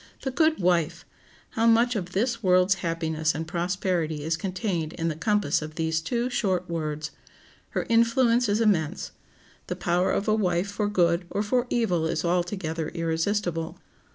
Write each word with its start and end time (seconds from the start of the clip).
The 0.23 0.31
good 0.31 0.59
wife! 0.59 1.05
How 1.51 1.67
much 1.67 1.95
of 1.95 2.13
this 2.13 2.41
world's 2.41 2.73
happiness 2.81 3.35
and 3.35 3.47
prosperity 3.47 4.23
is 4.23 4.35
contained 4.35 4.93
in 4.93 5.09
the 5.09 5.15
compass 5.15 5.61
of 5.61 5.75
these 5.75 6.01
two 6.01 6.27
short 6.27 6.67
words! 6.67 7.11
Her 7.77 7.85
influence 7.87 8.49
is 8.49 8.61
immense. 8.61 9.11
The 9.67 9.75
power 9.75 10.09
of 10.11 10.27
a 10.27 10.33
wife 10.33 10.71
for 10.71 10.87
good 10.87 11.25
or 11.29 11.43
for 11.43 11.67
evil 11.69 12.07
is 12.07 12.25
altogether 12.25 12.87
irresistible. 12.89 13.77